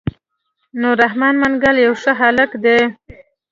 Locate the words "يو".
1.85-1.93